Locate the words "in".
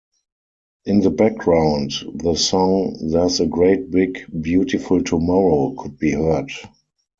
0.85-1.01